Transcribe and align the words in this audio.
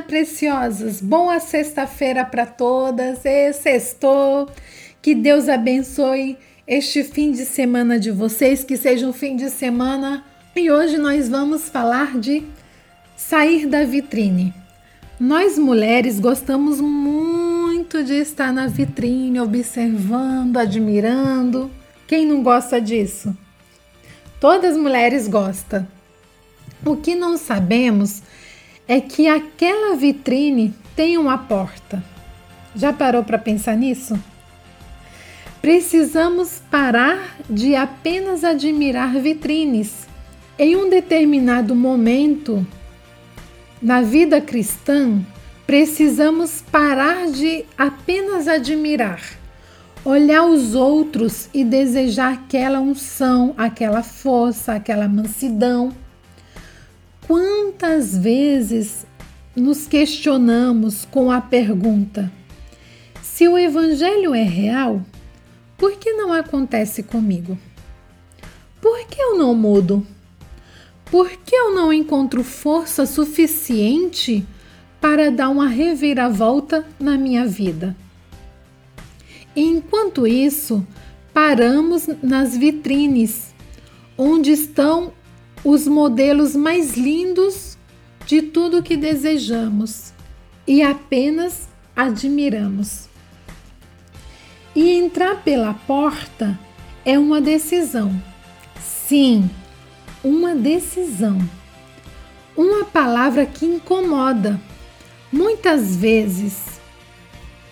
preciosas. 0.00 1.00
Boa 1.00 1.38
sexta-feira 1.38 2.24
para 2.24 2.46
todas. 2.46 3.24
E 3.24 3.52
sextou. 3.52 4.48
Que 5.00 5.14
Deus 5.14 5.48
abençoe 5.48 6.38
este 6.66 7.04
fim 7.04 7.32
de 7.32 7.44
semana 7.44 7.98
de 7.98 8.10
vocês, 8.10 8.64
que 8.64 8.76
seja 8.76 9.06
um 9.06 9.12
fim 9.12 9.36
de 9.36 9.50
semana. 9.50 10.24
E 10.54 10.70
hoje 10.70 10.98
nós 10.98 11.28
vamos 11.28 11.68
falar 11.68 12.18
de 12.18 12.44
sair 13.16 13.66
da 13.66 13.84
vitrine. 13.84 14.54
Nós 15.18 15.58
mulheres 15.58 16.18
gostamos 16.18 16.80
muito 16.80 18.02
de 18.02 18.14
estar 18.14 18.52
na 18.52 18.66
vitrine, 18.66 19.40
observando, 19.40 20.56
admirando. 20.56 21.70
Quem 22.06 22.26
não 22.26 22.42
gosta 22.42 22.80
disso? 22.80 23.36
Todas 24.40 24.72
as 24.72 24.76
mulheres 24.76 25.28
gostam. 25.28 25.86
O 26.84 26.96
que 26.96 27.14
não 27.14 27.38
sabemos 27.38 28.20
é 28.20 28.32
que 29.00 29.28
aquela 29.28 29.96
vitrine 29.96 30.74
tem 30.94 31.16
uma 31.16 31.38
porta. 31.38 32.02
Já 32.74 32.92
parou 32.92 33.22
para 33.22 33.38
pensar 33.38 33.76
nisso? 33.76 34.18
Precisamos 35.60 36.60
parar 36.70 37.36
de 37.48 37.76
apenas 37.76 38.42
admirar 38.42 39.14
vitrines. 39.20 40.08
Em 40.58 40.76
um 40.76 40.90
determinado 40.90 41.74
momento 41.74 42.66
na 43.80 44.02
vida 44.02 44.40
cristã, 44.40 45.20
precisamos 45.66 46.62
parar 46.70 47.30
de 47.30 47.64
apenas 47.78 48.48
admirar, 48.48 49.22
olhar 50.04 50.44
os 50.44 50.74
outros 50.74 51.48
e 51.54 51.64
desejar 51.64 52.32
aquela 52.32 52.80
unção, 52.80 53.54
aquela 53.56 54.02
força, 54.02 54.74
aquela 54.74 55.08
mansidão 55.08 55.92
Quantas 57.26 58.16
vezes 58.16 59.06
nos 59.54 59.86
questionamos 59.86 61.04
com 61.04 61.30
a 61.30 61.40
pergunta: 61.40 62.30
se 63.22 63.46
o 63.46 63.56
Evangelho 63.56 64.34
é 64.34 64.42
real, 64.42 65.02
por 65.76 65.92
que 65.92 66.12
não 66.12 66.32
acontece 66.32 67.02
comigo? 67.02 67.58
Por 68.80 69.06
que 69.06 69.20
eu 69.20 69.38
não 69.38 69.54
mudo? 69.54 70.06
Por 71.10 71.30
que 71.30 71.54
eu 71.54 71.74
não 71.74 71.92
encontro 71.92 72.42
força 72.42 73.06
suficiente 73.06 74.46
para 75.00 75.30
dar 75.30 75.50
uma 75.50 75.68
reviravolta 75.68 76.86
na 76.98 77.16
minha 77.18 77.46
vida? 77.46 77.94
Enquanto 79.54 80.26
isso, 80.26 80.86
paramos 81.32 82.08
nas 82.22 82.56
vitrines, 82.56 83.54
onde 84.16 84.50
estão 84.50 85.12
os 85.64 85.86
modelos 85.86 86.56
mais 86.56 86.96
lindos 86.96 87.78
de 88.26 88.42
tudo 88.42 88.82
que 88.82 88.96
desejamos 88.96 90.12
e 90.66 90.82
apenas 90.82 91.68
admiramos. 91.94 93.08
E 94.74 94.90
entrar 94.90 95.42
pela 95.42 95.74
porta 95.74 96.58
é 97.04 97.18
uma 97.18 97.40
decisão. 97.40 98.10
Sim, 98.80 99.50
uma 100.24 100.54
decisão. 100.54 101.38
Uma 102.56 102.84
palavra 102.84 103.44
que 103.44 103.66
incomoda. 103.66 104.60
Muitas 105.30 105.96
vezes 105.96 106.80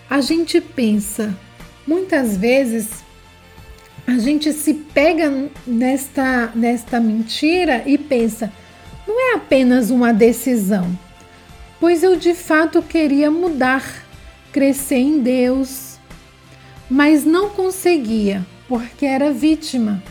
a 0.09 0.19
gente 0.19 0.59
pensa, 0.59 1.33
muitas 1.87 2.35
vezes 2.35 3.03
a 4.11 4.17
gente 4.17 4.51
se 4.51 4.73
pega 4.73 5.49
nesta, 5.65 6.51
nesta 6.53 6.99
mentira 6.99 7.81
e 7.85 7.97
pensa: 7.97 8.51
não 9.07 9.31
é 9.31 9.35
apenas 9.35 9.89
uma 9.89 10.13
decisão, 10.13 10.97
pois 11.79 12.03
eu 12.03 12.17
de 12.17 12.33
fato 12.33 12.81
queria 12.81 13.31
mudar, 13.31 14.05
crescer 14.51 14.97
em 14.97 15.21
Deus, 15.21 15.97
mas 16.89 17.23
não 17.23 17.49
conseguia 17.49 18.45
porque 18.67 19.05
era 19.05 19.31
vítima. 19.31 20.03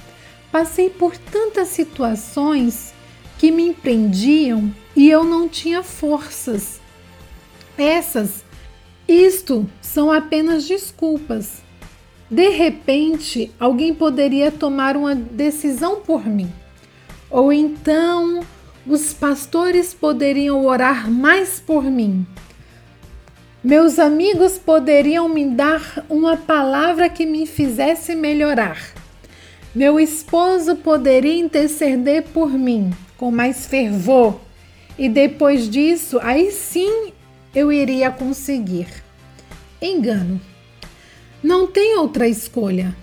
Passei 0.51 0.89
por 0.89 1.17
tantas 1.17 1.69
situações 1.69 2.95
que 3.39 3.51
me 3.51 3.69
empreendiam 3.69 4.75
e 4.97 5.11
eu 5.11 5.25
não 5.25 5.47
tinha 5.47 5.83
forças. 5.83 6.81
Essas, 7.77 8.45
isto 9.07 9.69
são 9.81 10.11
apenas 10.11 10.67
desculpas 10.67 11.63
de 12.31 12.49
repente, 12.51 13.51
alguém 13.59 13.93
poderia 13.93 14.53
tomar 14.53 14.97
uma 14.97 15.15
decisão 15.15 16.01
por 16.01 16.25
mim. 16.27 16.51
Ou 17.29 17.53
então, 17.53 18.41
os 18.87 19.13
pastores 19.13 19.93
poderiam 19.93 20.65
orar 20.65 21.11
mais 21.11 21.59
por 21.59 21.83
mim. 21.83 22.27
Meus 23.63 23.99
amigos 23.99 24.57
poderiam 24.59 25.29
me 25.29 25.45
dar 25.45 26.05
uma 26.09 26.37
palavra 26.37 27.09
que 27.09 27.27
me 27.27 27.47
fizesse 27.47 28.15
melhorar. 28.15 28.95
Meu 29.75 30.01
esposo 30.01 30.77
poderia 30.77 31.39
interceder 31.39 32.25
por 32.33 32.51
mim 32.51 32.91
com 33.21 33.31
mais 33.31 33.67
fervor, 33.67 34.41
e 34.99 35.07
depois 35.07 35.69
disso, 35.69 36.19
aí 36.23 36.51
sim 36.51 37.13
eu 37.55 37.71
iria 37.71 38.11
conseguir. 38.11 38.87
Engano. 39.81 40.41
Não 41.43 41.67
tem 41.67 41.97
outra 41.97 42.29
escolha. 42.29 42.97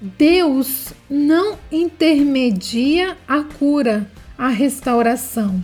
Deus 0.00 0.92
não 1.08 1.58
intermedia 1.72 3.16
a 3.26 3.42
cura, 3.42 4.10
a 4.36 4.48
restauração. 4.48 5.62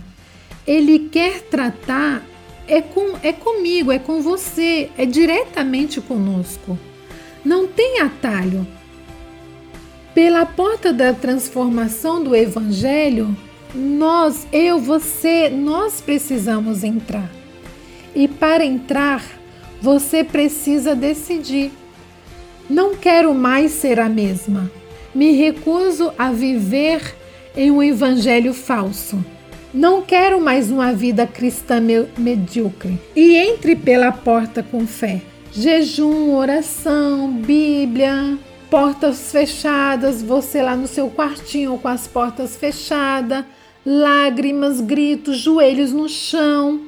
Ele 0.67 1.07
quer 1.09 1.41
tratar 1.43 2.23
é 2.67 2.81
com 2.81 3.15
é 3.21 3.31
comigo, 3.31 3.91
é 3.91 3.99
com 3.99 4.21
você, 4.21 4.89
é 4.97 5.05
diretamente 5.05 6.01
conosco. 6.01 6.77
Não 7.43 7.67
tem 7.67 7.99
atalho. 7.99 8.65
Pela 10.13 10.45
porta 10.45 10.91
da 10.91 11.13
transformação 11.13 12.23
do 12.23 12.35
evangelho, 12.35 13.35
nós, 13.73 14.47
eu, 14.51 14.79
você, 14.79 15.49
nós 15.49 16.01
precisamos 16.01 16.83
entrar. 16.83 17.29
E 18.15 18.27
para 18.27 18.65
entrar, 18.65 19.21
você 19.81 20.23
precisa 20.23 20.95
decidir. 20.95 21.71
Não 22.69 22.95
quero 22.95 23.33
mais 23.33 23.71
ser 23.71 23.99
a 23.99 24.09
mesma. 24.09 24.71
Me 25.13 25.31
recuso 25.31 26.11
a 26.17 26.31
viver 26.31 27.15
em 27.55 27.71
um 27.71 27.81
evangelho 27.81 28.53
falso. 28.53 29.23
Não 29.73 30.01
quero 30.01 30.41
mais 30.41 30.71
uma 30.71 30.93
vida 30.93 31.27
cristã 31.27 31.81
medíocre. 32.17 32.99
E 33.15 33.35
entre 33.35 33.75
pela 33.75 34.11
porta 34.11 34.63
com 34.63 34.87
fé. 34.87 35.21
Jejum, 35.51 36.33
oração, 36.35 37.31
Bíblia, 37.31 38.37
portas 38.69 39.31
fechadas, 39.31 40.21
você 40.21 40.61
lá 40.61 40.75
no 40.75 40.87
seu 40.87 41.09
quartinho 41.09 41.77
com 41.77 41.87
as 41.87 42.07
portas 42.07 42.55
fechadas, 42.55 43.45
lágrimas, 43.85 44.81
gritos, 44.81 45.37
joelhos 45.37 45.91
no 45.91 46.09
chão. 46.09 46.81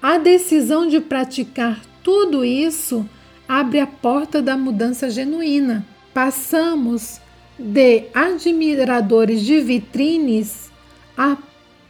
A 0.00 0.18
decisão 0.18 0.86
de 0.86 1.00
praticar 1.00 1.80
tudo 2.02 2.44
isso 2.44 3.08
abre 3.48 3.80
a 3.80 3.86
porta 3.86 4.40
da 4.40 4.56
mudança 4.56 5.10
genuína. 5.10 5.86
Passamos 6.12 7.20
de 7.58 8.04
admiradores 8.14 9.42
de 9.42 9.60
vitrines 9.60 10.70
a 11.16 11.36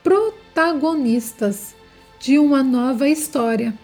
protagonistas 0.03 1.75
de 2.21 2.39
uma 2.39 2.63
nova 2.63 3.09
história 3.09 3.75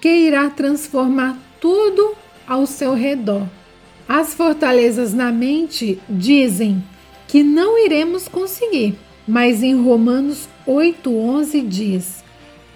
que 0.00 0.08
irá 0.08 0.48
transformar 0.50 1.36
tudo 1.60 2.14
ao 2.46 2.66
seu 2.66 2.94
redor. 2.94 3.46
As 4.08 4.32
fortalezas 4.32 5.12
na 5.12 5.30
mente 5.30 6.00
dizem 6.08 6.82
que 7.26 7.42
não 7.42 7.78
iremos 7.78 8.26
conseguir, 8.26 8.98
mas 9.26 9.62
em 9.62 9.82
Romanos 9.82 10.48
8:11 10.66 11.66
diz: 11.66 12.24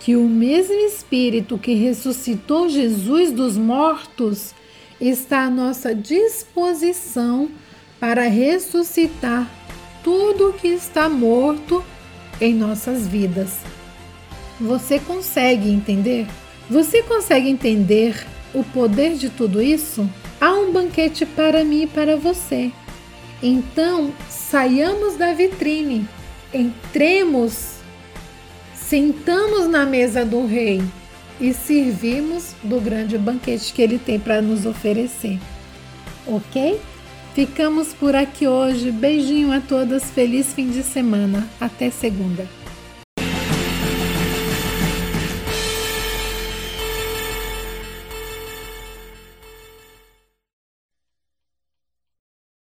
que 0.03 0.17
o 0.17 0.29
mesmo 0.29 0.75
Espírito 0.75 1.57
que 1.57 1.75
ressuscitou 1.75 2.69
Jesus 2.69 3.31
dos 3.31 3.57
mortos 3.57 4.53
está 5.01 5.45
à 5.45 5.51
nossa 5.51 5.95
disposição 5.95 7.49
para 8.01 8.23
ressuscitar 8.23 9.49
tudo 10.03 10.55
que 10.55 10.67
está 10.67 11.09
morto 11.09 11.85
em 12.41 12.53
nossas 12.53 13.07
vidas. 13.07 13.61
Você 14.61 14.99
consegue 14.99 15.71
entender? 15.71 16.27
Você 16.69 17.05
consegue 17.05 17.49
entender 17.49 18.27
o 18.53 18.65
poder 18.65 19.15
de 19.15 19.31
tudo 19.31 19.63
isso? 19.63 20.11
Há 20.41 20.53
um 20.53 20.73
banquete 20.73 21.25
para 21.25 21.63
mim 21.63 21.83
e 21.83 21.87
para 21.87 22.17
você. 22.17 22.73
Então, 23.41 24.13
saiamos 24.29 25.17
da 25.17 25.33
vitrine, 25.33 26.09
entremos 26.53 27.82
sentamos 28.93 29.69
na 29.69 29.87
mesa 29.87 30.23
do 30.23 30.45
rei 30.45 30.83
e 31.41 31.55
servimos 31.55 32.55
do 32.63 32.79
grande 32.79 33.17
banquete 33.17 33.73
que 33.73 33.81
ele 33.81 33.99
tem 33.99 34.21
para 34.21 34.43
nos 34.43 34.67
oferecer. 34.67 35.41
Ok? 36.27 36.79
Ficamos 37.35 37.95
por 37.95 38.15
aqui 38.15 38.47
hoje. 38.47 38.91
Beijinho 38.91 39.51
a 39.51 39.61
todas. 39.63 40.11
Feliz 40.11 40.53
fim 40.53 40.69
de 40.69 40.83
semana. 40.83 41.49
Até 41.59 41.89
segunda. 41.89 42.47